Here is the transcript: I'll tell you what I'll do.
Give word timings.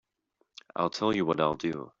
I'll 0.75 0.89
tell 0.89 1.15
you 1.15 1.25
what 1.27 1.39
I'll 1.39 1.55
do. 1.69 1.89